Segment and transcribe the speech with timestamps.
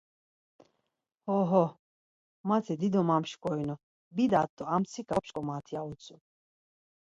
[1.31, 1.61] Ho, ho,
[2.49, 3.75] mati dido mamşkorinu,
[4.15, 6.15] bidat do ar mtsika op̌ç̌ǩomat ya utzu.